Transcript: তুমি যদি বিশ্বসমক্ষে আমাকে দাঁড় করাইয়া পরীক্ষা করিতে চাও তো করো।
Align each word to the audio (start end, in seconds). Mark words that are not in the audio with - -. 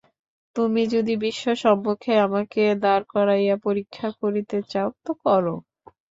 তুমি 0.55 0.81
যদি 0.93 1.13
বিশ্বসমক্ষে 1.23 2.13
আমাকে 2.25 2.61
দাঁড় 2.83 3.05
করাইয়া 3.13 3.55
পরীক্ষা 3.65 4.07
করিতে 4.21 4.57
চাও 4.71 4.89
তো 5.03 5.11
করো। 5.23 5.55